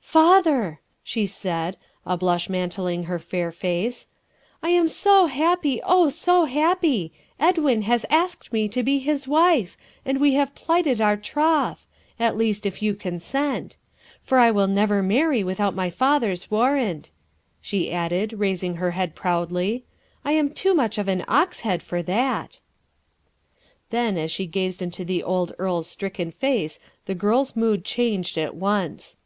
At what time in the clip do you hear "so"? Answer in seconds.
4.88-5.26, 6.08-6.46